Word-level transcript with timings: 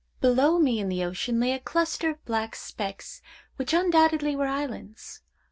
Below 0.19 0.57
me 0.57 0.79
in 0.79 0.89
the 0.89 1.03
ocean 1.05 1.39
lay 1.39 1.51
a 1.51 1.59
cluster 1.59 2.09
of 2.09 2.25
black 2.25 2.55
specks, 2.55 3.21
which 3.57 3.71
undoubtedly 3.71 4.35
were 4.35 4.47
islands. 4.47 5.21